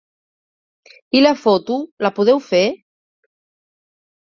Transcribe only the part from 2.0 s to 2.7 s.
la podeu fer?